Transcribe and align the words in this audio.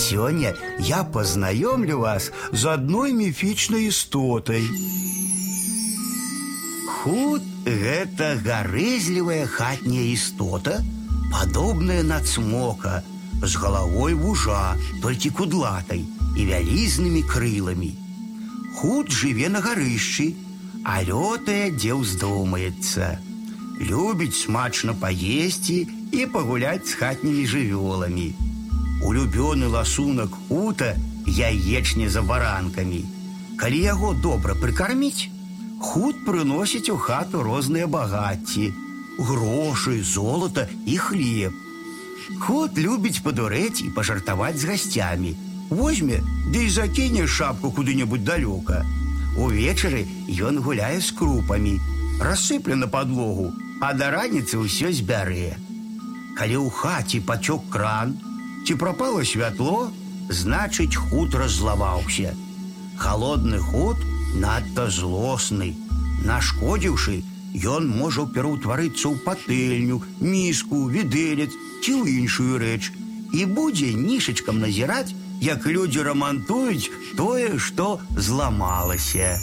Сёння 0.00 0.54
я 0.78 1.04
познаёмлю 1.04 1.98
вас 2.00 2.32
з 2.52 2.64
адной 2.64 3.12
міфічнай 3.12 3.88
істотай. 3.92 4.64
Худ 6.88 7.44
гэта 7.66 8.40
гарызлівая 8.40 9.44
хатняя 9.44 10.08
істота, 10.08 10.80
падобная 11.28 12.02
на 12.02 12.20
цмока, 12.24 13.02
з 13.44 13.52
галавой 13.56 14.16
вужа, 14.16 14.76
толькі 15.04 15.36
кудлатай 15.36 16.04
і 16.36 16.48
вялізнымі 16.48 17.22
крыламі. 17.28 17.92
Худ 18.80 19.12
жыве 19.12 19.52
на 19.52 19.60
гарышчы, 19.60 20.32
а 20.80 21.04
лётае, 21.04 21.76
дзе 21.76 21.92
ўздумаецца. 22.00 23.20
Любіць 23.84 24.40
смачна 24.44 24.96
паесці 24.96 25.84
і 26.12 26.24
пагуляць 26.24 26.88
з 26.88 26.96
хатнімі 26.96 27.44
жывёламі. 27.44 28.30
Улюбёны 29.02 29.66
ласунак 29.68 30.30
хута 30.48 30.96
яечне 31.26 32.08
за 32.08 32.22
баранкамі. 32.22 33.04
Калі 33.56 33.78
яго 33.80 34.12
добра 34.14 34.54
прыкарміць, 34.54 35.28
худ 35.80 36.20
прыносіць 36.26 36.92
у 36.92 36.96
хату 36.96 37.42
розныя 37.42 37.86
багацці, 37.86 38.72
грошы, 39.18 40.02
золата 40.04 40.68
і 40.86 40.96
хлеб. 40.96 41.52
Ход 42.40 42.78
любіць 42.78 43.24
падурэць 43.24 43.82
і 43.82 43.90
пажартаваць 43.96 44.60
з 44.60 44.68
гасцямі. 44.70 45.34
Возьме, 45.70 46.20
ды 46.52 46.66
і 46.66 46.70
закіне 46.70 47.26
шапку 47.26 47.70
куды-небудзь 47.70 48.26
далёка. 48.26 48.84
Увечары 49.36 50.06
ён 50.28 50.60
гуляе 50.60 51.00
з 51.00 51.10
крупамі, 51.16 51.78
рассыпле 52.20 52.74
на 52.74 52.86
падлогу, 52.86 53.52
а 53.80 53.92
да 53.94 54.10
раніцы 54.10 54.60
ўсё 54.60 54.92
збярэ. 54.92 55.56
Калі 56.36 56.56
ў 56.64 56.68
хаце 56.70 57.20
пацёк 57.20 57.68
кран, 57.70 58.18
ці 58.66 58.74
прапало 58.74 59.24
святло, 59.24 59.90
значыць 60.28 60.96
худ 60.96 61.34
раззлаваўся. 61.34 62.34
Холодны 62.98 63.58
худ 63.58 63.96
надта 64.34 64.90
злосны. 64.90 65.74
Нашкодзіўшы, 66.24 67.22
ён 67.56 67.88
можа 67.88 68.26
пераўтварыцца 68.28 69.08
ў 69.08 69.16
патэльню, 69.24 70.02
міску, 70.20 70.86
відэлец 70.88 71.50
ці 71.82 71.92
ў 71.96 72.20
іншую 72.22 72.60
рэч 72.60 72.92
і 73.32 73.46
будзе 73.46 73.94
нішачкам 73.94 74.60
назіраць, 74.60 75.14
як 75.40 75.66
людзі 75.66 76.02
рамантуюць 76.02 76.90
тое, 77.16 77.58
што 77.58 77.98
зламалася. 78.16 79.38